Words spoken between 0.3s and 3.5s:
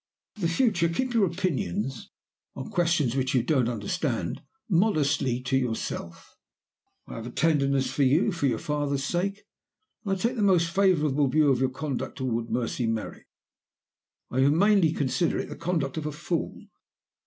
For the future keep your opinions (on questions which you